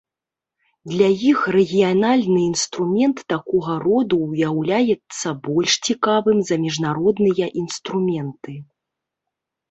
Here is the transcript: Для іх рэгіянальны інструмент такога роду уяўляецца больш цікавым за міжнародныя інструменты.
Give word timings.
Для 0.91 1.07
іх 1.31 1.39
рэгіянальны 1.55 2.37
інструмент 2.51 3.17
такога 3.33 3.75
роду 3.87 4.15
уяўляецца 4.29 5.27
больш 5.49 5.71
цікавым 5.89 6.37
за 6.51 6.55
міжнародныя 6.63 7.45
інструменты. 7.65 8.57